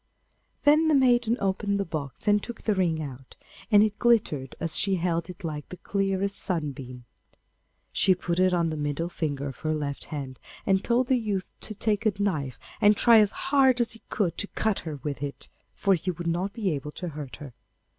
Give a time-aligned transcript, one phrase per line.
[0.63, 3.35] Then the maiden opened the box and took the ring out,
[3.69, 7.05] and it glittered as she held it like the clearest sunbeam.
[7.91, 11.51] She put it on the middle finger of her left hand, and told the youth
[11.61, 15.21] to take a knife and try as hard as he could to cut her with
[15.21, 17.53] it, for he would not be able to hurt her.